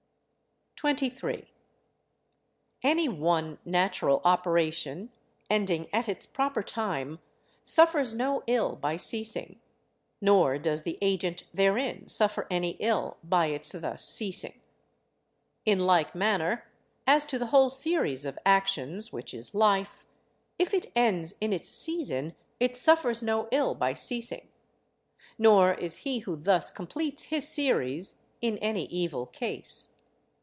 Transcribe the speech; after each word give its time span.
23. 0.77 1.47
Any 2.81 3.07
one 3.07 3.59
natural 3.63 4.19
operation, 4.25 5.11
ending 5.47 5.87
at 5.93 6.09
its 6.09 6.25
proper 6.25 6.63
time, 6.63 7.19
suffers 7.63 8.15
no 8.15 8.41
ill 8.47 8.75
by 8.77 8.97
ceasing, 8.97 9.59
nor 10.21 10.57
does 10.57 10.81
the 10.81 10.97
agent 11.03 11.43
therein 11.53 12.07
suffer 12.07 12.47
any 12.49 12.77
ill 12.79 13.17
by 13.23 13.45
its 13.45 13.73
thus 13.73 14.03
ceasing. 14.03 14.59
In 15.65 15.81
like 15.81 16.15
manner, 16.15 16.65
as 17.05 17.27
to 17.27 17.37
the 17.37 17.47
whole 17.53 17.69
series 17.69 18.25
of 18.25 18.39
actions 18.43 19.13
which 19.13 19.35
is 19.35 19.53
life, 19.53 20.07
if 20.57 20.73
it 20.73 20.91
ends 20.95 21.35
in 21.39 21.53
its 21.53 21.67
season 21.69 22.35
it 22.59 22.75
suffers 22.75 23.21
no 23.21 23.47
ill 23.51 23.75
by 23.75 23.93
ceasing, 23.93 24.47
nor 25.37 25.75
is 25.75 25.97
he 25.97 26.19
who 26.21 26.35
thus 26.37 26.71
completes 26.71 27.25
his 27.25 27.47
series, 27.47 28.23
in 28.41 28.57
any 28.57 28.85
evil 28.87 29.27
case. 29.27 29.89